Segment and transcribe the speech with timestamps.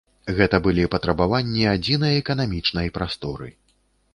[0.37, 3.53] Гэта былі патрабаванні адзінай эканамічнай прасторы!